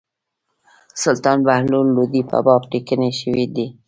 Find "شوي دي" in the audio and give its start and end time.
3.19-3.67